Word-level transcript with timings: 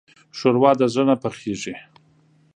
ښوروا 0.37 0.71
د 0.79 0.81
زړه 0.93 1.03
نه 1.09 1.15
پخېږي. 1.23 1.75